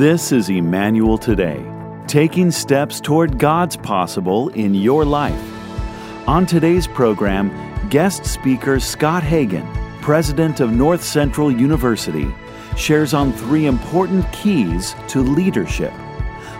[0.00, 1.62] This is Emmanuel Today,
[2.06, 5.38] taking steps toward God's possible in your life.
[6.26, 7.50] On today's program,
[7.90, 9.68] guest speaker Scott Hagan,
[10.00, 12.26] president of North Central University,
[12.78, 15.92] shares on three important keys to leadership.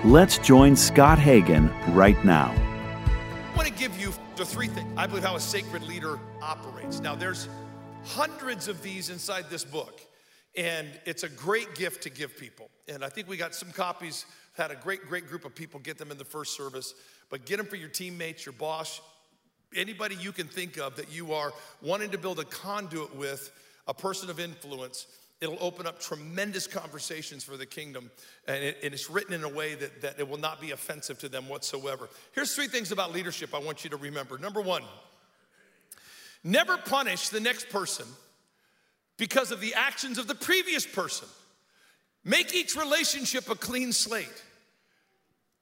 [0.05, 2.53] Let's join Scott Hagan right now.
[2.55, 7.01] I want to give you the three things I believe how a sacred leader operates.
[7.01, 7.49] Now, there's
[8.05, 9.99] hundreds of these inside this book,
[10.59, 12.69] and it's a great gift to give people.
[12.91, 15.97] And I think we got some copies, had a great, great group of people get
[15.97, 16.95] them in the first service,
[17.31, 19.01] but get them for your teammates, your boss,
[19.75, 23.53] anybody you can think of that you are wanting to build a conduit with,
[23.87, 25.07] a person of influence.
[25.41, 28.11] It'll open up tremendous conversations for the kingdom,
[28.47, 31.19] and, it, and, it's written in a way that, that it will not be offensive
[31.21, 32.09] to them whatsoever.
[32.33, 34.37] Here's three things about leadership I want you to remember.
[34.37, 34.83] Number one,
[36.45, 38.07] never punish the next person
[39.17, 41.29] because of the actions of the previous person.
[42.25, 44.45] Make each relationship a clean slate.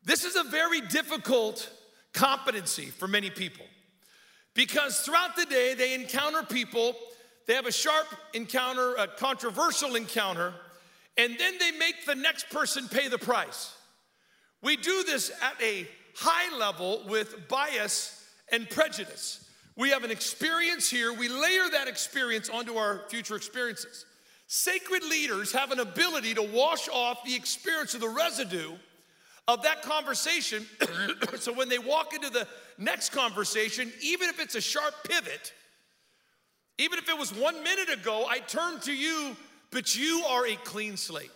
[0.04, 1.70] This is a very difficult
[2.12, 3.66] competency for many people
[4.54, 6.96] because throughout the day they encounter people,
[7.46, 10.52] they have a sharp encounter, a controversial encounter,
[11.16, 13.74] and then they make the next person pay the price.
[14.62, 19.44] We do this at a high level with bias and prejudice.
[19.76, 24.04] We have an experience here, we layer that experience onto our future experiences.
[24.48, 28.72] Sacred leaders have an ability to wash off the experience of the residue
[29.46, 30.66] of that conversation.
[31.38, 35.52] so when they walk into the next conversation, even if it's a sharp pivot,
[36.78, 39.36] even if it was one minute ago, I turned to you,
[39.70, 41.30] but you are a clean slate.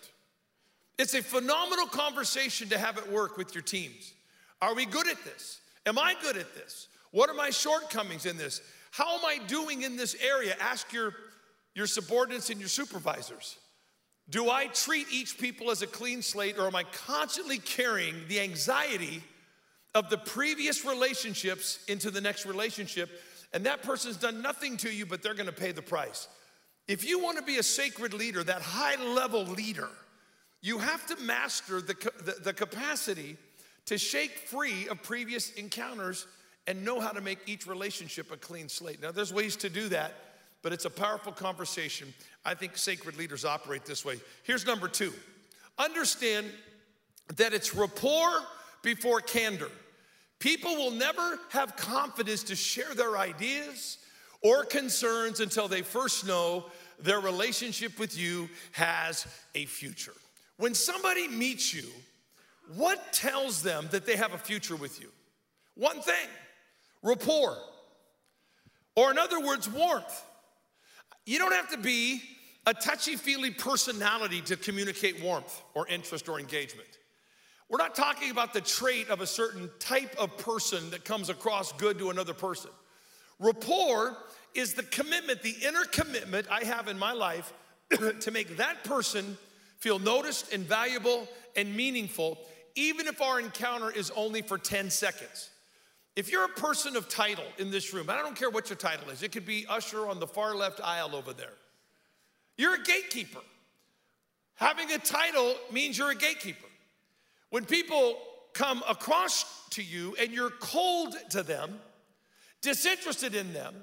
[0.99, 4.15] It's a phenomenal conversation to have at work with your teams.
[4.63, 5.61] Are we good at this?
[5.85, 6.89] Am I good at this?
[7.11, 8.63] What are my shortcomings in this?
[8.91, 10.57] How am I doing in this area?
[10.61, 11.13] Ask your
[11.75, 13.57] your subordinates and your supervisors?
[14.29, 18.41] Do I treat each people as a clean slate or am I constantly carrying the
[18.41, 19.23] anxiety
[19.95, 23.11] of the previous relationships into the next relationship?
[23.53, 26.29] And that person's done nothing to you, but they're gonna pay the price.
[26.89, 29.91] If you wanna be a sacred leader, that high level leader,
[30.63, 31.95] you have to master the,
[32.25, 33.37] the, the capacity
[33.87, 36.27] to shake free of previous encounters
[36.67, 39.03] and know how to make each relationship a clean slate.
[39.03, 40.15] Now, there's ways to do that
[40.63, 42.13] but it's a powerful conversation.
[42.45, 44.21] I think sacred leaders operate this way.
[44.45, 45.13] Here's number two
[45.79, 46.47] understand
[47.37, 48.31] that it's rapport
[48.83, 49.71] before candor.
[50.39, 53.99] People will never have confidence to share their ideas
[54.43, 56.67] or concerns until they first know
[57.01, 60.15] their relationship with you has a future.
[60.57, 61.89] When somebody meets you,
[62.77, 65.09] what tells them that they have a future with you?
[65.75, 66.29] One thing
[67.03, 67.57] rapport,
[68.95, 70.25] or in other words, warmth.
[71.25, 72.23] You don't have to be
[72.67, 76.89] a touchy feely personality to communicate warmth or interest or engagement.
[77.69, 81.73] We're not talking about the trait of a certain type of person that comes across
[81.73, 82.71] good to another person.
[83.39, 84.17] Rapport
[84.55, 87.53] is the commitment, the inner commitment I have in my life
[88.21, 89.39] to make that person
[89.79, 92.39] feel noticed and valuable and meaningful,
[92.75, 95.51] even if our encounter is only for 10 seconds.
[96.15, 99.09] If you're a person of title in this room, I don't care what your title
[99.11, 101.55] is, it could be usher on the far left aisle over there.
[102.59, 103.41] You're a gatekeeper.
[104.57, 106.67] Having a title means you're a gatekeeper.
[107.51, 108.19] When people
[108.53, 111.81] come across to you and you're cold to them,
[112.61, 113.75] disinterested in them,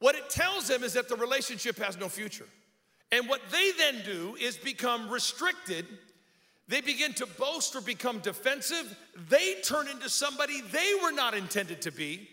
[0.00, 2.46] what it tells them is that the relationship has no future.
[3.12, 5.86] And what they then do is become restricted
[6.68, 8.96] they begin to boast or become defensive.
[9.28, 12.28] They turn into somebody they were not intended to be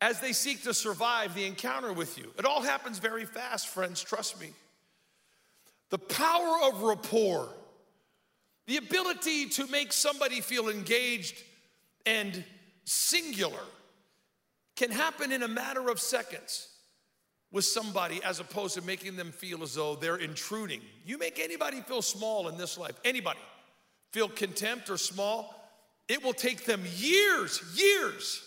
[0.00, 2.32] as they seek to survive the encounter with you.
[2.38, 4.50] It all happens very fast, friends, trust me.
[5.90, 7.48] The power of rapport,
[8.66, 11.42] the ability to make somebody feel engaged
[12.06, 12.44] and
[12.84, 13.64] singular,
[14.76, 16.69] can happen in a matter of seconds
[17.52, 20.80] with somebody as opposed to making them feel as though they're intruding.
[21.04, 23.40] You make anybody feel small in this life, anybody
[24.12, 25.54] feel contempt or small,
[26.08, 28.42] it will take them years, years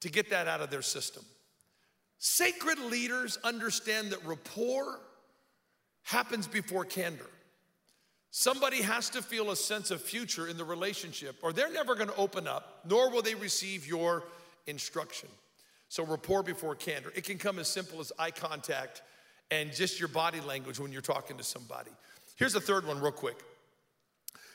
[0.00, 1.24] to get that out of their system.
[2.18, 5.00] Sacred leaders understand that rapport
[6.02, 7.28] happens before candor.
[8.30, 12.14] Somebody has to feel a sense of future in the relationship, or they're never gonna
[12.16, 14.24] open up, nor will they receive your
[14.66, 15.28] instruction.
[15.92, 17.12] So, rapport before candor.
[17.14, 19.02] It can come as simple as eye contact
[19.50, 21.90] and just your body language when you're talking to somebody.
[22.36, 23.36] Here's the third one, real quick.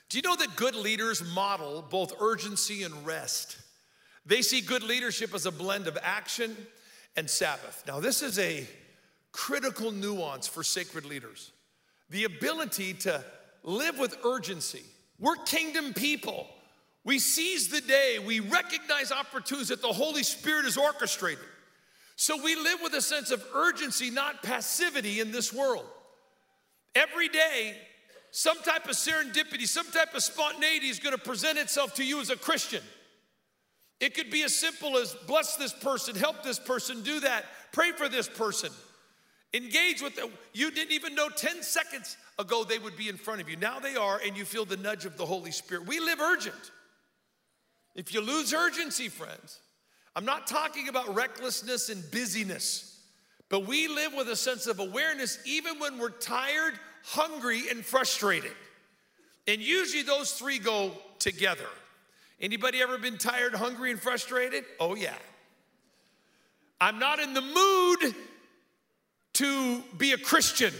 [0.09, 3.59] Do you know that good leaders model both urgency and rest?
[4.25, 6.57] They see good leadership as a blend of action
[7.15, 7.83] and Sabbath.
[7.85, 8.65] Now, this is a
[9.31, 11.51] critical nuance for sacred leaders
[12.09, 13.23] the ability to
[13.61, 14.81] live with urgency.
[15.19, 16.47] We're kingdom people.
[17.07, 21.45] We seize the day, we recognize opportunities that the Holy Spirit is orchestrated.
[22.17, 25.85] So we live with a sense of urgency, not passivity in this world.
[26.95, 27.77] Every day,
[28.31, 32.29] some type of serendipity, some type of spontaneity is gonna present itself to you as
[32.29, 32.83] a Christian.
[34.01, 37.93] It could be as simple as bless this person, help this person, do that, pray
[37.93, 38.69] for this person.
[39.53, 40.29] Engage with them.
[40.51, 43.55] You didn't even know 10 seconds ago they would be in front of you.
[43.55, 45.87] Now they are, and you feel the nudge of the Holy Spirit.
[45.87, 46.71] We live urgent.
[47.97, 49.59] If you lose urgency, friends,
[50.15, 53.01] I'm not talking about recklessness and busyness,
[53.49, 58.53] but we live with a sense of awareness even when we're tired, hungry, and frustrated.
[59.47, 61.67] And usually those three go together.
[62.39, 64.63] Anybody ever been tired, hungry, and frustrated?
[64.79, 65.15] Oh, yeah.
[66.79, 68.15] I'm not in the mood
[69.33, 70.73] to be a Christian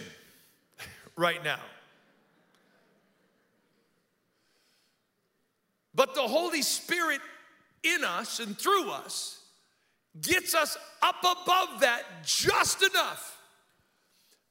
[1.16, 1.60] right now.
[5.98, 7.22] But the Holy Spirit
[7.84, 9.40] in us and through us
[10.22, 13.38] gets us up above that just enough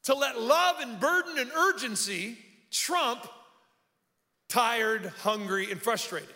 [0.05, 2.39] to let love and burden and urgency
[2.71, 3.27] trump
[4.49, 6.29] tired, hungry, and frustrated.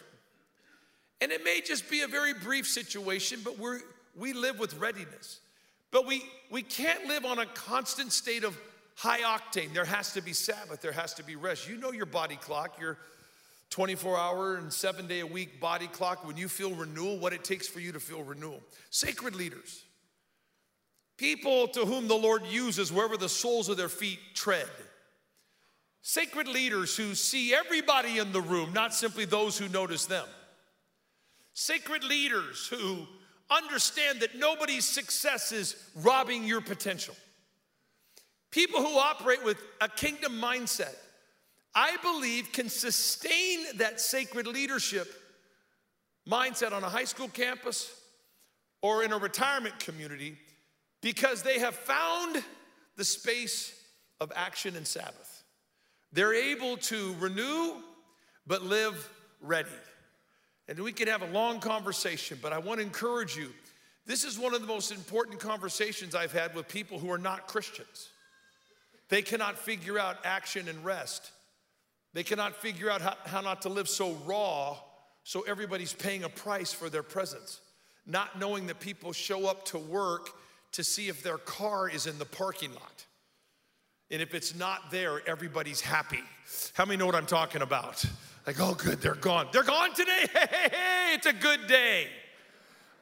[1.21, 3.81] And it may just be a very brief situation, but we're,
[4.17, 5.39] we live with readiness.
[5.93, 8.59] But we, we can't live on a constant state of
[8.97, 9.73] high octane.
[9.73, 11.69] There has to be Sabbath, there has to be rest.
[11.69, 12.99] You know your body clock, your
[13.71, 16.27] 24 hour and seven day a week body clock.
[16.27, 18.61] When you feel renewal, what it takes for you to feel renewal.
[18.91, 19.85] Sacred leaders,
[21.17, 24.69] people to whom the Lord uses wherever the soles of their feet tread.
[26.03, 30.27] Sacred leaders who see everybody in the room, not simply those who notice them.
[31.53, 33.07] Sacred leaders who
[33.51, 37.15] understand that nobody's success is robbing your potential.
[38.51, 40.95] People who operate with a kingdom mindset,
[41.75, 45.09] I believe, can sustain that sacred leadership
[46.29, 47.95] mindset on a high school campus
[48.83, 50.37] or in a retirement community
[51.01, 52.43] because they have found
[52.97, 53.73] the space
[54.21, 55.45] of action and Sabbath.
[56.13, 57.75] They're able to renew
[58.47, 59.09] but live
[59.41, 59.69] ready.
[60.69, 63.51] And we can have a long conversation, but I want to encourage you.
[64.07, 67.47] This is one of the most important conversations I've had with people who are not
[67.47, 68.09] Christians.
[69.09, 71.31] They cannot figure out action and rest.
[72.13, 74.77] They cannot figure out how, how not to live so raw
[75.23, 77.61] so everybody's paying a price for their presence.
[78.07, 80.31] Not knowing that people show up to work
[80.73, 83.07] to see if their car is in the parking lot.
[84.11, 86.21] And if it's not there, everybody's happy.
[86.75, 88.05] How many know what I'm talking about?
[88.47, 89.49] Like, oh, good, they're gone.
[89.53, 90.27] They're gone today.
[90.33, 92.09] Hey, hey, hey, it's a good day.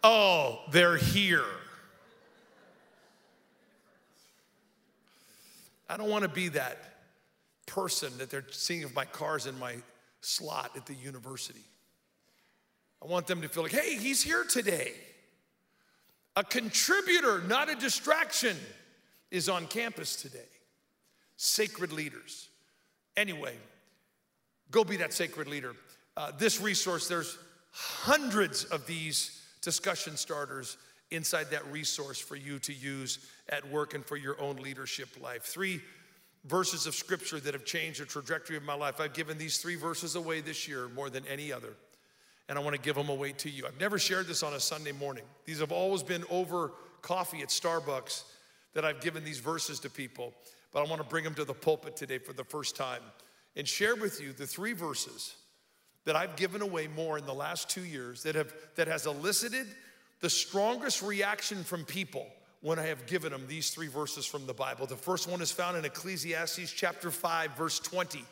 [0.02, 1.44] Oh, they're here.
[5.88, 6.87] I don't want to be that
[7.68, 9.76] person that they're seeing if my car's in my
[10.20, 11.64] slot at the university.
[13.02, 14.92] I want them to feel like, hey, he's here today.
[16.34, 18.56] A contributor, not a distraction,
[19.30, 20.38] is on campus today.
[21.36, 22.48] Sacred leaders.
[23.16, 23.54] Anyway,
[24.70, 25.74] Go be that sacred leader.
[26.16, 27.38] Uh, this resource, there's
[27.72, 30.76] hundreds of these discussion starters
[31.10, 33.18] inside that resource for you to use
[33.48, 35.42] at work and for your own leadership life.
[35.42, 35.80] Three
[36.44, 39.00] verses of scripture that have changed the trajectory of my life.
[39.00, 41.74] I've given these three verses away this year more than any other,
[42.48, 43.66] and I want to give them away to you.
[43.66, 45.24] I've never shared this on a Sunday morning.
[45.44, 46.72] These have always been over
[47.02, 48.24] coffee at Starbucks
[48.74, 50.32] that I've given these verses to people,
[50.72, 53.02] but I want to bring them to the pulpit today for the first time
[53.56, 55.34] and share with you the three verses
[56.04, 59.66] that I've given away more in the last two years that, have, that has elicited
[60.20, 62.26] the strongest reaction from people
[62.60, 64.86] when I have given them these three verses from the Bible.
[64.86, 68.24] The first one is found in Ecclesiastes chapter 5, verse 20.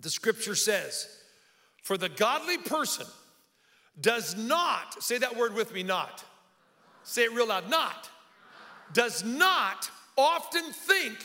[0.00, 1.08] The scripture says,
[1.82, 3.06] For the godly person
[4.00, 6.24] does not, say that word with me, not.
[7.04, 8.10] Say it real loud, not.
[8.92, 11.16] Does not often think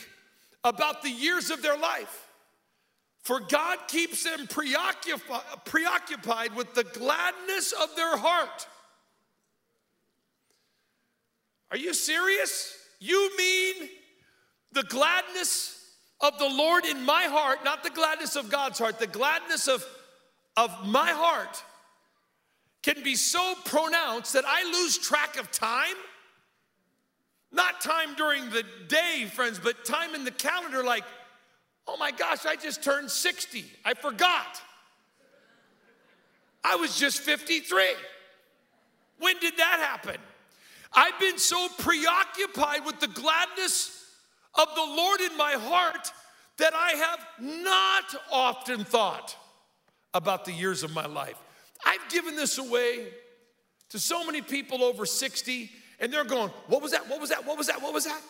[0.62, 2.28] about the years of their life
[3.22, 8.66] for God keeps them preoccupied, preoccupied with the gladness of their heart.
[11.70, 12.76] Are you serious?
[12.98, 13.88] You mean
[14.72, 15.76] the gladness
[16.20, 19.84] of the Lord in my heart, not the gladness of God's heart, the gladness of,
[20.56, 21.62] of my heart
[22.82, 25.96] can be so pronounced that I lose track of time?
[27.52, 31.04] Not time during the day, friends, but time in the calendar, like,
[31.92, 33.64] Oh my gosh, I just turned 60.
[33.84, 34.62] I forgot.
[36.62, 37.94] I was just 53.
[39.18, 40.20] When did that happen?
[40.92, 44.06] I've been so preoccupied with the gladness
[44.54, 46.12] of the Lord in my heart
[46.58, 49.36] that I have not often thought
[50.12, 51.36] about the years of my life.
[51.84, 53.08] I've given this away
[53.90, 55.70] to so many people over 60,
[56.00, 57.08] and they're going, What was that?
[57.08, 57.46] What was that?
[57.46, 57.80] What was that?
[57.80, 58.20] What was that?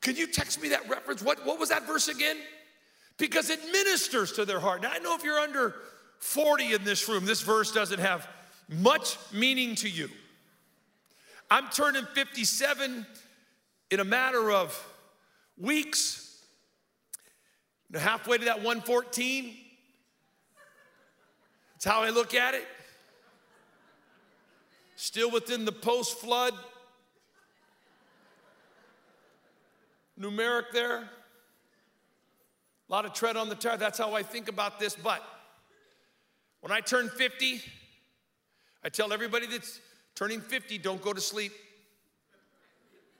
[0.00, 1.22] Can you text me that reference?
[1.22, 2.36] What, what was that verse again?
[3.18, 4.82] Because it ministers to their heart.
[4.82, 5.74] Now, I know if you're under
[6.18, 8.28] 40 in this room, this verse doesn't have
[8.68, 10.08] much meaning to you.
[11.50, 13.06] I'm turning 57
[13.90, 14.76] in a matter of
[15.56, 16.44] weeks.
[17.94, 19.54] halfway to that 114.
[21.74, 22.66] That's how I look at it.
[24.96, 26.54] Still within the post flood
[30.18, 31.08] numeric there.
[32.88, 33.76] A lot of tread on the tire.
[33.76, 34.96] That's how I think about this.
[34.96, 35.22] But
[36.60, 37.60] when I turn 50,
[38.82, 39.80] I tell everybody that's
[40.16, 41.52] turning 50, don't go to sleep.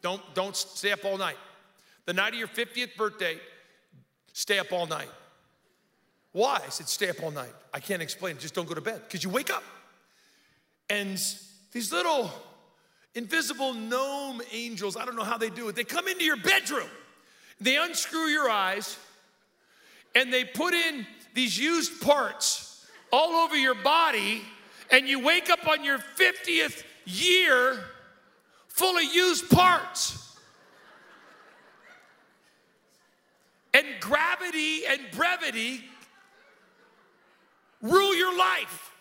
[0.03, 1.37] Don't, don't stay up all night.
[2.07, 3.39] The night of your 50th birthday,
[4.33, 5.11] stay up all night.
[6.33, 6.61] Why?
[6.65, 7.53] I said, stay up all night.
[7.73, 8.39] I can't explain.
[8.39, 9.63] Just don't go to bed because you wake up.
[10.91, 11.19] And
[11.73, 12.31] these little
[13.15, 16.89] invisible gnome angels, I don't know how they do it, they come into your bedroom,
[17.61, 18.99] they unscrew your eyes,
[20.15, 24.43] and they put in these used parts all over your body,
[24.91, 27.79] and you wake up on your 50th year
[28.69, 30.23] full of used parts.
[33.75, 35.85] And gravity and brevity
[37.83, 38.93] rule your life.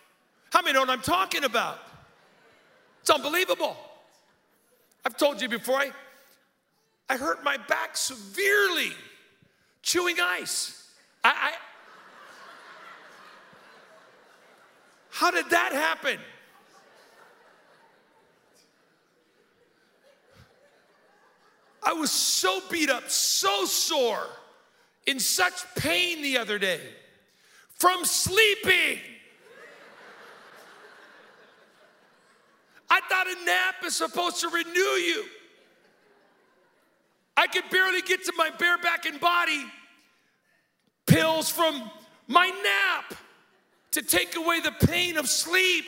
[0.50, 1.78] How many know what I'm talking about?
[3.00, 3.76] It's unbelievable.
[5.04, 5.90] I've told you before, I,
[7.08, 8.92] I hurt my back severely
[9.82, 10.90] chewing ice.
[11.22, 11.52] I, I
[15.16, 16.18] how did that happen?
[21.82, 24.26] I was so beat up, so sore,
[25.06, 26.82] in such pain the other day
[27.76, 28.98] from sleeping.
[32.90, 35.24] I thought a nap is supposed to renew you.
[37.38, 39.64] I could barely get to my bare back barebacking body
[41.06, 41.90] pills from
[42.28, 43.18] my nap
[43.92, 45.86] to take away the pain of sleep,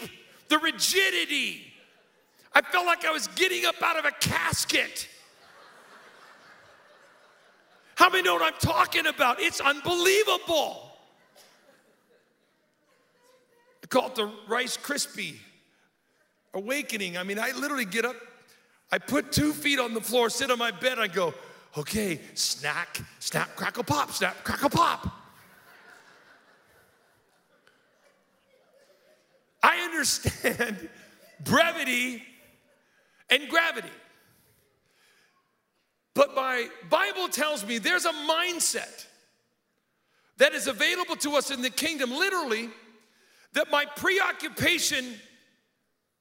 [0.49, 1.63] the rigidity.
[2.53, 5.09] I felt like I was getting up out of a casket.
[7.97, 9.41] How many know what I'm talking about?
[9.41, 10.93] It's unbelievable.
[13.83, 15.37] I call it the Rice Krispie
[16.55, 17.17] awakening.
[17.17, 18.17] I mean, I literally get up,
[18.91, 21.35] I put two feet on the floor, sit on my bed, I go,
[21.77, 25.18] okay, snack, snap, crackle, pop, snap, crackle, pop.
[29.63, 30.89] I understand
[31.45, 32.23] brevity
[33.31, 33.89] and gravity.
[36.15, 39.07] But my Bible tells me there's a mindset
[40.39, 42.71] that is available to us in the kingdom, literally,
[43.53, 45.05] that my preoccupation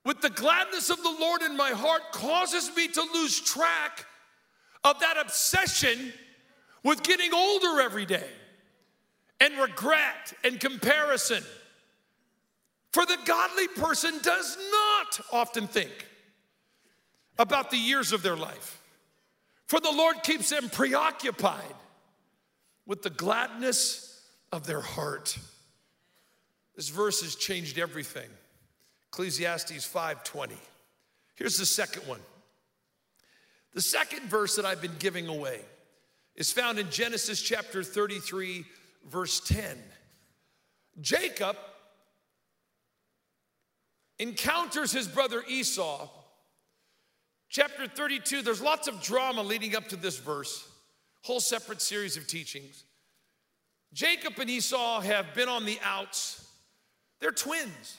[0.05, 4.05] with the gladness of the Lord in my heart causes me to lose track
[4.83, 6.13] of that obsession
[6.83, 8.29] with getting older every day
[9.39, 11.43] and regret and comparison.
[12.97, 16.07] For the godly person does not often think
[17.37, 18.81] about the years of their life.
[19.67, 21.75] For the Lord keeps them preoccupied
[22.87, 25.37] with the gladness of their heart.
[26.75, 28.31] This verse has changed everything.
[29.09, 30.57] Ecclesiastes 5:20.
[31.35, 32.23] Here's the second one.
[33.73, 35.63] The second verse that I've been giving away
[36.33, 38.65] is found in Genesis chapter 33
[39.05, 39.77] verse 10.
[40.99, 41.57] Jacob
[44.19, 46.09] encounters his brother Esau
[47.49, 50.67] Chapter 32, there's lots of drama leading up to this verse,
[51.21, 52.83] whole separate series of teachings.
[53.93, 56.45] Jacob and Esau have been on the outs.
[57.19, 57.97] They're twins.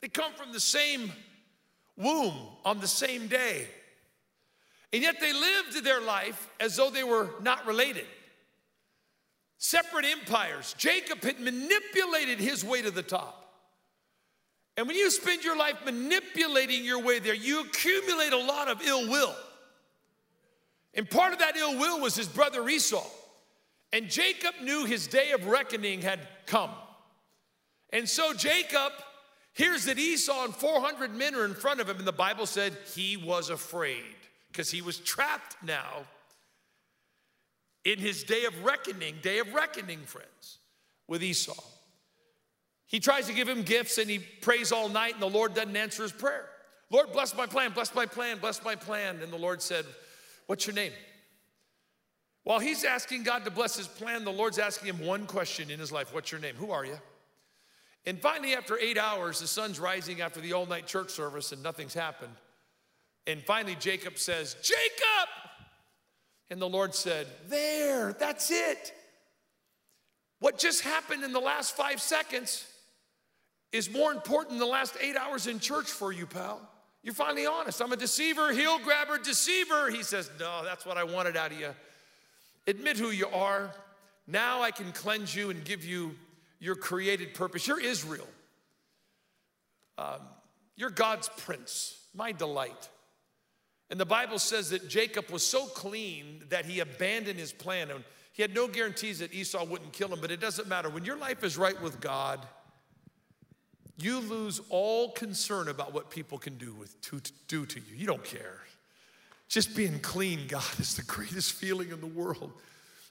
[0.00, 1.12] They come from the same
[1.96, 3.66] womb on the same day.
[4.92, 8.06] And yet they lived their life as though they were not related.
[9.58, 10.76] Separate empires.
[10.78, 13.47] Jacob had manipulated his way to the top.
[14.78, 18.80] And when you spend your life manipulating your way there, you accumulate a lot of
[18.80, 19.34] ill will.
[20.94, 23.04] And part of that ill will was his brother Esau.
[23.92, 26.70] And Jacob knew his day of reckoning had come.
[27.90, 28.92] And so Jacob
[29.52, 32.76] hears that Esau and 400 men are in front of him, and the Bible said
[32.94, 34.04] he was afraid
[34.52, 36.06] because he was trapped now
[37.84, 40.58] in his day of reckoning, day of reckoning, friends,
[41.08, 41.60] with Esau.
[42.88, 45.76] He tries to give him gifts and he prays all night, and the Lord doesn't
[45.76, 46.48] answer his prayer.
[46.90, 49.20] Lord, bless my plan, bless my plan, bless my plan.
[49.22, 49.84] And the Lord said,
[50.46, 50.92] What's your name?
[52.44, 55.78] While he's asking God to bless his plan, the Lord's asking him one question in
[55.78, 56.54] his life What's your name?
[56.56, 56.98] Who are you?
[58.06, 61.62] And finally, after eight hours, the sun's rising after the all night church service and
[61.62, 62.32] nothing's happened.
[63.26, 65.28] And finally, Jacob says, Jacob!
[66.48, 68.94] And the Lord said, There, that's it.
[70.40, 72.66] What just happened in the last five seconds
[73.72, 76.60] is more important than the last eight hours in church for you, pal.
[77.02, 77.80] You're finally honest.
[77.80, 79.90] I'm a deceiver, heel grabber, deceiver.
[79.90, 81.70] He says, No, that's what I wanted out of you.
[82.66, 83.70] Admit who you are.
[84.26, 86.14] Now I can cleanse you and give you
[86.58, 87.66] your created purpose.
[87.66, 88.26] You're Israel.
[89.96, 90.20] Um,
[90.76, 92.88] you're God's prince, my delight.
[93.90, 97.90] And the Bible says that Jacob was so clean that he abandoned his plan.
[97.90, 100.90] And he had no guarantees that Esau wouldn't kill him, but it doesn't matter.
[100.90, 102.46] When your life is right with God,
[103.98, 107.96] you lose all concern about what people can do, with, to, to do to you.
[107.96, 108.60] You don't care.
[109.48, 112.52] Just being clean, God, is the greatest feeling in the world.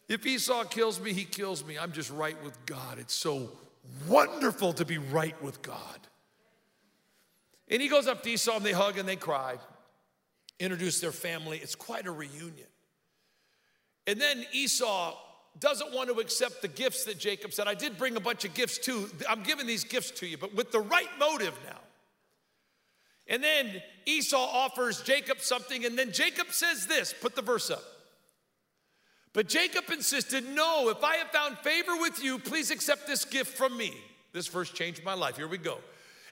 [0.07, 1.77] If Esau kills me, he kills me.
[1.77, 2.99] I'm just right with God.
[2.99, 3.49] It's so
[4.07, 5.99] wonderful to be right with God.
[7.67, 9.55] And he goes up to Esau and they hug and they cry,
[10.59, 11.57] introduce their family.
[11.57, 12.67] It's quite a reunion.
[14.05, 15.17] And then Esau
[15.59, 17.67] doesn't want to accept the gifts that Jacob said.
[17.67, 19.09] I did bring a bunch of gifts too.
[19.29, 21.79] I'm giving these gifts to you, but with the right motive now.
[23.27, 27.83] And then Esau offers Jacob something, and then Jacob says this put the verse up.
[29.33, 33.57] But Jacob insisted, No, if I have found favor with you, please accept this gift
[33.57, 33.93] from me.
[34.33, 35.37] This verse changed my life.
[35.37, 35.77] Here we go.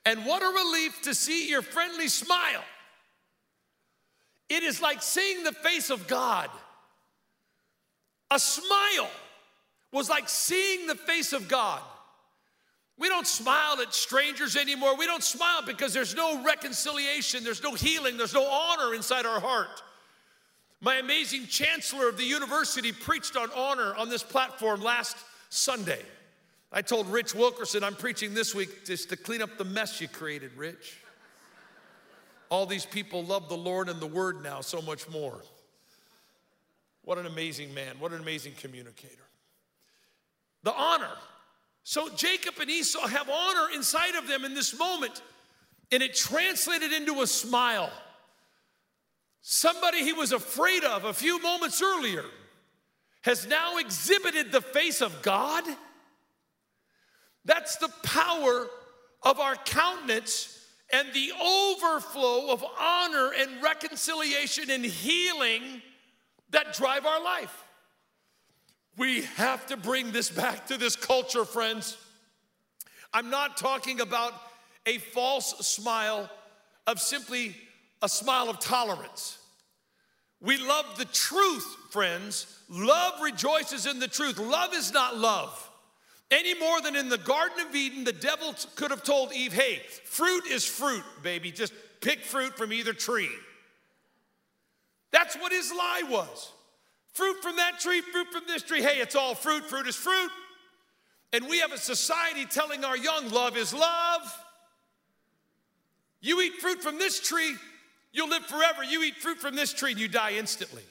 [0.05, 2.63] And what a relief to see your friendly smile.
[4.50, 6.50] It is like seeing the face of God.
[8.32, 9.10] A smile
[9.91, 11.82] was like seeing the face of God.
[12.98, 14.96] We don't smile at strangers anymore.
[14.96, 19.39] We don't smile because there's no reconciliation, there's no healing, there's no honor inside our
[19.39, 19.84] heart.
[20.82, 25.17] My amazing chancellor of the university preached on honor on this platform last
[25.50, 26.01] Sunday.
[26.72, 30.08] I told Rich Wilkerson I'm preaching this week just to clean up the mess you
[30.08, 30.97] created, Rich.
[32.49, 35.41] All these people love the Lord and the Word now so much more.
[37.06, 39.13] What an amazing man, what an amazing communicator.
[40.63, 41.13] The honor.
[41.84, 45.22] So Jacob and Esau have honor inside of them in this moment,
[45.91, 47.91] and it translated into a smile.
[49.41, 52.26] Somebody he was afraid of a few moments earlier
[53.22, 55.63] has now exhibited the face of God.
[57.46, 58.65] That's the power
[59.22, 60.60] of our countenance
[60.91, 65.84] and the overflow of honor and reconciliation and healing
[66.51, 67.63] that drive our life.
[68.97, 71.97] We have to bring this back to this culture, friends.
[73.13, 74.34] I'm not talking about
[74.86, 76.29] a false smile
[76.88, 77.55] of simply
[78.01, 79.38] a smile of tolerance.
[80.41, 82.60] We love the truth, friends.
[82.69, 84.38] Love rejoices in the truth.
[84.38, 85.71] Love is not love.
[86.31, 89.81] Any more than in the Garden of Eden, the devil could have told Eve, hey,
[90.03, 91.51] fruit is fruit, baby.
[91.51, 93.29] Just pick fruit from either tree.
[95.15, 96.51] That's what his lie was.
[97.13, 98.82] Fruit from that tree, fruit from this tree.
[98.82, 99.63] Hey, it's all fruit.
[99.63, 100.30] Fruit is fruit.
[101.32, 104.39] And we have a society telling our young, love is love.
[106.19, 107.56] You eat fruit from this tree,
[108.12, 108.84] you'll live forever.
[108.84, 110.84] You eat fruit from this tree and you die instantly.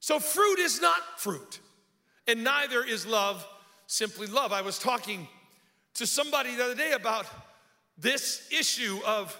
[0.00, 1.60] So, fruit is not fruit,
[2.26, 3.46] and neither is love
[3.86, 4.52] simply love.
[4.52, 5.28] I was talking
[5.94, 7.26] to somebody the other day about
[7.96, 9.38] this issue of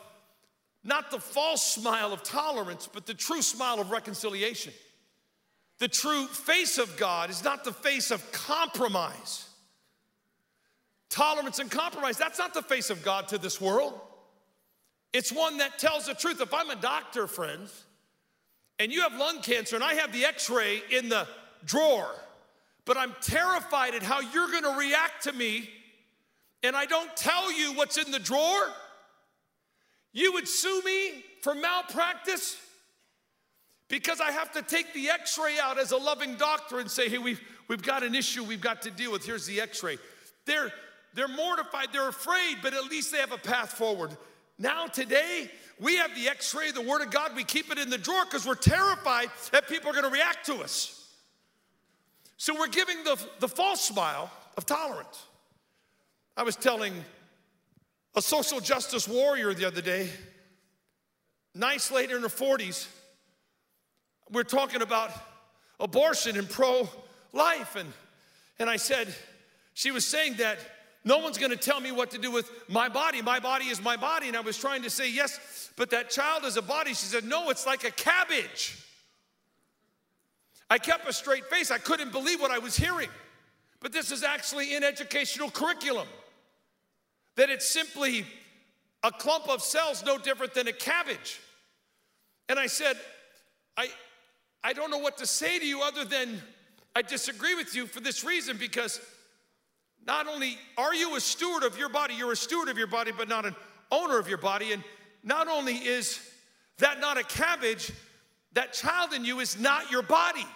[0.84, 4.72] not the false smile of tolerance, but the true smile of reconciliation.
[5.78, 9.48] The true face of God is not the face of compromise.
[11.08, 14.00] Tolerance and compromise, that's not the face of God to this world.
[15.12, 16.40] It's one that tells the truth.
[16.40, 17.84] If I'm a doctor, friends,
[18.78, 21.28] and you have lung cancer and I have the x ray in the
[21.64, 22.08] drawer,
[22.84, 25.68] but I'm terrified at how you're gonna react to me,
[26.62, 28.72] and I don't tell you what's in the drawer,
[30.12, 32.56] you would sue me for malpractice
[33.88, 37.08] because I have to take the x ray out as a loving doctor and say,
[37.08, 39.24] hey, we've, we've got an issue we've got to deal with.
[39.24, 39.98] Here's the x ray.
[40.46, 40.72] They're,
[41.14, 44.16] they're mortified, they're afraid, but at least they have a path forward.
[44.58, 47.90] Now, today, we have the x ray, the Word of God, we keep it in
[47.90, 50.98] the drawer because we're terrified that people are going to react to us.
[52.36, 55.26] So we're giving the, the false smile of tolerance.
[56.36, 56.94] I was telling
[58.14, 60.08] a social justice warrior the other day,
[61.54, 62.86] nice lady in her 40s,
[64.30, 65.10] we're talking about
[65.80, 66.88] abortion and pro
[67.32, 67.76] life.
[67.76, 67.92] And,
[68.58, 69.14] and I said,
[69.74, 70.58] she was saying that
[71.04, 73.22] no one's gonna tell me what to do with my body.
[73.22, 74.28] My body is my body.
[74.28, 76.90] And I was trying to say, yes, but that child is a body.
[76.90, 78.78] She said, no, it's like a cabbage.
[80.70, 81.70] I kept a straight face.
[81.70, 83.08] I couldn't believe what I was hearing.
[83.80, 86.06] But this is actually in educational curriculum.
[87.36, 88.26] That it's simply
[89.02, 91.40] a clump of cells no different than a cabbage.
[92.48, 92.96] And I said,
[93.76, 93.88] I,
[94.62, 96.40] I don't know what to say to you other than
[96.94, 99.00] I disagree with you for this reason because
[100.06, 103.12] not only are you a steward of your body, you're a steward of your body,
[103.16, 103.54] but not an
[103.90, 104.72] owner of your body.
[104.72, 104.82] And
[105.22, 106.20] not only is
[106.78, 107.92] that not a cabbage,
[108.52, 110.46] that child in you is not your body.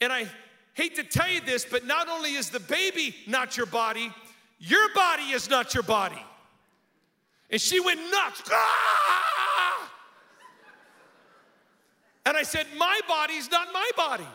[0.00, 0.26] And I
[0.74, 4.12] hate to tell you this, but not only is the baby not your body,
[4.66, 6.22] your body is not your body.
[7.50, 8.42] And she went nuts.
[8.50, 9.90] Ah!
[12.26, 14.26] And I said, My body is not my body.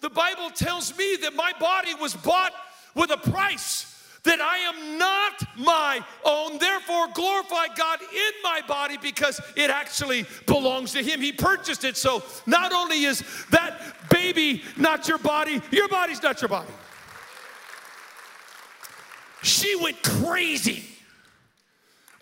[0.00, 2.52] The Bible tells me that my body was bought
[2.94, 3.86] with a price,
[4.24, 6.58] that I am not my own.
[6.58, 11.20] Therefore, glorify God in my body because it actually belongs to Him.
[11.20, 11.96] He purchased it.
[11.96, 16.72] So not only is that baby not your body, your body's not your body.
[19.42, 20.84] She went crazy.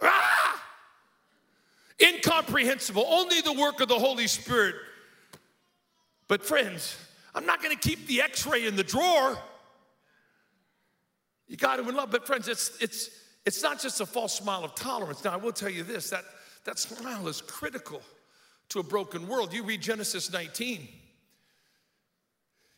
[0.02, 0.64] Ah!
[2.00, 3.04] Incomprehensible.
[3.06, 4.76] Only the work of the Holy Spirit.
[6.28, 6.96] But, friends,
[7.34, 9.36] I'm not going to keep the x ray in the drawer.
[11.48, 12.10] You got to in love.
[12.10, 13.10] But, friends, it's, it's,
[13.44, 15.24] it's not just a false smile of tolerance.
[15.24, 16.24] Now, I will tell you this that,
[16.64, 18.02] that smile is critical
[18.68, 19.52] to a broken world.
[19.52, 20.86] You read Genesis 19,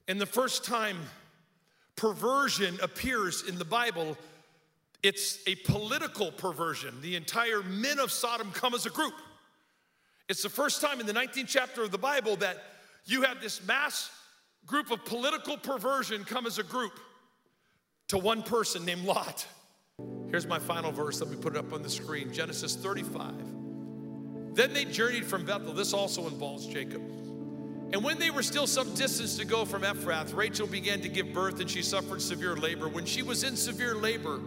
[0.09, 0.99] and the first time
[2.01, 4.17] perversion appears in the Bible,
[5.03, 6.99] it's a political perversion.
[7.03, 9.13] The entire men of Sodom come as a group.
[10.27, 12.57] It's the first time in the 19th chapter of the Bible that
[13.05, 14.11] you have this mass
[14.65, 16.99] group of political perversion come as a group
[18.09, 19.47] to one person named Lot.
[20.31, 21.21] Here's my final verse.
[21.21, 23.35] Let me put it up on the screen Genesis 35.
[24.55, 25.75] Then they journeyed from Bethel.
[25.75, 27.03] This also involves Jacob.
[27.93, 31.33] And when they were still some distance to go from Ephrath, Rachel began to give
[31.33, 32.89] birth and she suffered severe labor.
[32.89, 34.41] When she was in severe labor,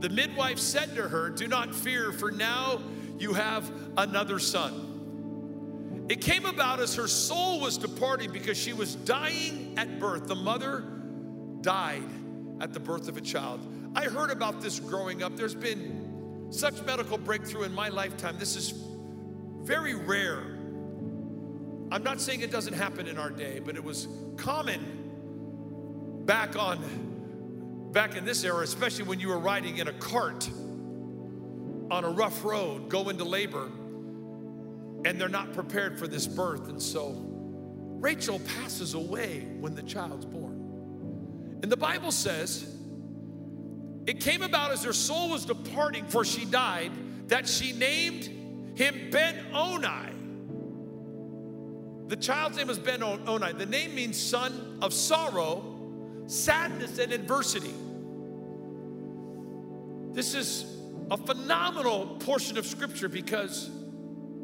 [0.00, 2.82] the midwife said to her, Do not fear, for now
[3.18, 6.06] you have another son.
[6.08, 10.26] It came about as her soul was departing because she was dying at birth.
[10.26, 10.84] The mother
[11.62, 12.10] died
[12.60, 13.60] at the birth of a child.
[13.94, 15.36] I heard about this growing up.
[15.36, 18.36] There's been such medical breakthrough in my lifetime.
[18.38, 18.74] This is
[19.62, 20.51] very rare.
[21.92, 26.78] I'm not saying it doesn't happen in our day, but it was common back on
[27.92, 30.48] back in this era, especially when you were riding in a cart
[31.90, 33.66] on a rough road, go into labor,
[35.04, 36.70] and they're not prepared for this birth.
[36.70, 37.14] And so
[38.00, 41.60] Rachel passes away when the child's born.
[41.62, 42.74] And the Bible says,
[44.06, 46.92] it came about as her soul was departing, for she died,
[47.28, 50.11] that she named him Ben Oni.
[52.12, 53.54] The child's name was Ben Oni.
[53.54, 55.64] The name means son of sorrow
[56.26, 57.72] sadness and adversity.
[60.12, 60.66] This is
[61.10, 63.70] a phenomenal portion of scripture because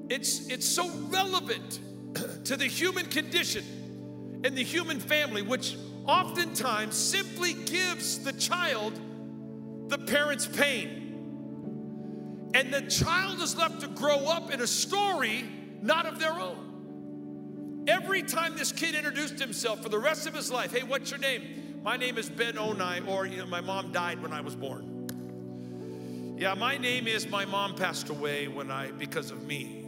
[0.09, 1.81] it's, it's so relevant
[2.45, 5.77] to the human condition and the human family, which
[6.07, 8.99] oftentimes simply gives the child
[9.91, 12.51] the parent's pain.
[12.55, 15.45] And the child is left to grow up in a story
[15.83, 16.68] not of their own.
[17.89, 21.21] Every time this kid introduced himself for the rest of his life, hey, what's your
[21.21, 21.81] name?
[21.83, 26.37] My name is Ben Onai, or you know, my mom died when I was born.
[26.37, 29.87] Yeah, my name is my mom passed away when I because of me.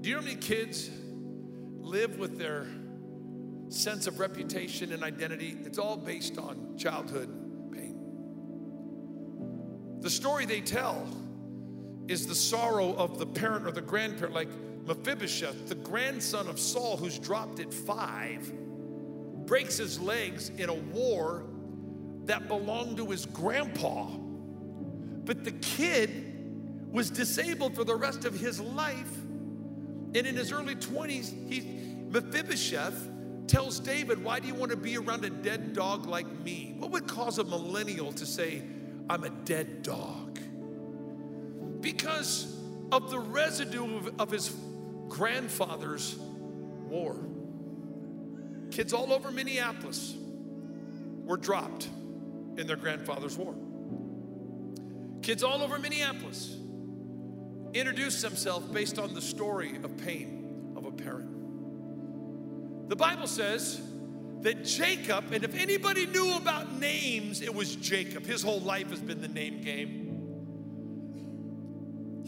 [0.00, 0.90] Do you know how many kids
[1.78, 2.66] live with their
[3.68, 5.56] sense of reputation and identity?
[5.64, 7.28] It's all based on childhood
[7.72, 7.94] pain.
[10.00, 11.06] The story they tell
[12.08, 14.48] is the sorrow of the parent or the grandparent, like
[14.86, 18.52] Mephibosheth, the grandson of Saul, who's dropped at five
[19.46, 21.44] breaks his legs in a war
[22.24, 24.06] that belonged to his grandpa.
[24.06, 29.16] But the kid was disabled for the rest of his life.
[30.14, 31.60] And in his early 20s, he,
[32.10, 33.08] Mephibosheth
[33.46, 36.74] tells David, Why do you want to be around a dead dog like me?
[36.78, 38.62] What would cause a millennial to say,
[39.08, 40.38] I'm a dead dog?
[41.80, 42.56] Because
[42.92, 44.54] of the residue of, of his
[45.10, 46.16] grandfather's
[46.88, 47.16] war.
[48.70, 50.14] Kids all over Minneapolis
[51.24, 51.88] were dropped
[52.56, 53.54] in their grandfather's war.
[55.20, 56.56] Kids all over Minneapolis
[57.74, 61.28] introduced themselves based on the story of pain of a parent.
[62.88, 63.80] The Bible says
[64.40, 68.24] that Jacob, and if anybody knew about names, it was Jacob.
[68.24, 69.99] His whole life has been the name game.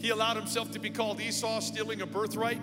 [0.03, 2.59] He allowed himself to be called Esau, stealing a birthright.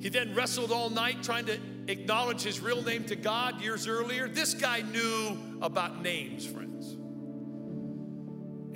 [0.00, 4.26] He then wrestled all night trying to acknowledge his real name to God years earlier.
[4.26, 6.94] This guy knew about names, friends.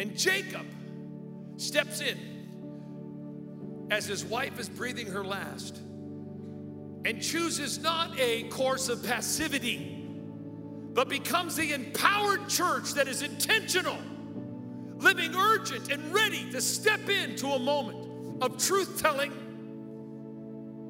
[0.01, 0.65] And Jacob
[1.57, 5.79] steps in as his wife is breathing her last
[7.05, 10.07] and chooses not a course of passivity,
[10.93, 13.99] but becomes the empowered church that is intentional,
[15.03, 19.33] living urgent and ready to step into a moment of truth telling,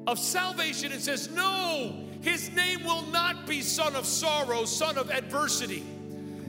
[0.07, 5.09] of salvation, and says, No, his name will not be son of sorrow, son of
[5.09, 5.83] adversity.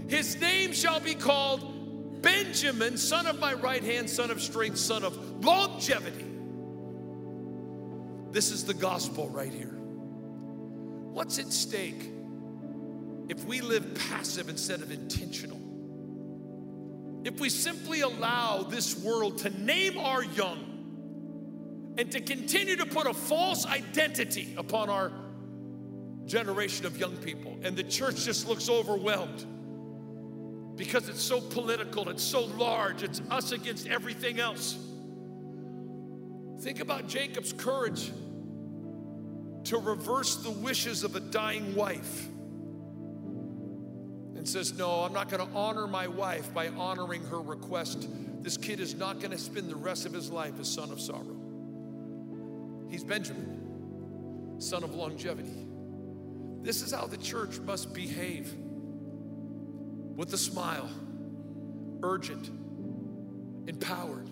[0.09, 5.05] His name shall be called Benjamin, son of my right hand, son of strength, son
[5.05, 6.25] of longevity.
[8.31, 9.75] This is the gospel right here.
[11.13, 12.11] What's at stake
[13.29, 15.64] if we live passive instead of intentional?
[17.25, 23.07] If we simply allow this world to name our young and to continue to put
[23.07, 25.11] a false identity upon our
[26.27, 29.47] generation of young people, and the church just looks overwhelmed
[30.77, 34.77] because it's so political, it's so large, it's us against everything else.
[36.61, 38.13] Think about Jacob's courage
[39.65, 42.29] to reverse the wishes of a dying wife
[44.45, 48.07] and says, No, I'm not going to honor my wife by honoring her request.
[48.43, 51.01] This kid is not going to spend the rest of his life as son of
[51.01, 51.35] sorrow.
[52.91, 55.67] He's Benjamin, son of longevity.
[56.61, 58.55] This is how the church must behave
[60.15, 60.91] with a smile,
[62.03, 62.51] urgent,
[63.67, 64.29] empowered,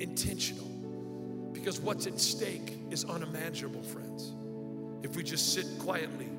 [0.00, 0.70] intentional.
[1.52, 4.32] Because what's at stake is unimaginable, friends
[5.02, 6.30] if we just sit quietly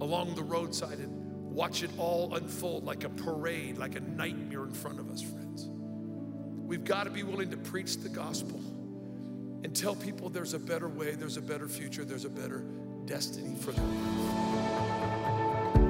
[0.00, 1.21] along the roadside and
[1.54, 5.68] watch it all unfold like a parade, like a nightmare in front of us, friends.
[5.68, 8.60] We've got to be willing to preach the gospel
[9.64, 12.64] and tell people there's a better way, there's a better future, there's a better
[13.04, 13.88] destiny for them.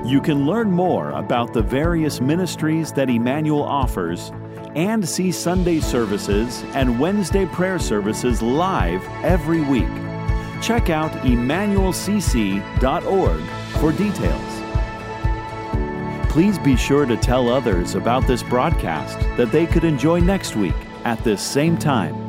[0.04, 4.32] You can learn more about the various ministries that Emmanuel offers
[4.74, 9.88] and see Sunday services and Wednesday prayer services live every week
[10.62, 13.40] check out emmanuelcc.org
[13.80, 14.61] for details.
[16.32, 20.72] Please be sure to tell others about this broadcast that they could enjoy next week
[21.04, 22.21] at this same time.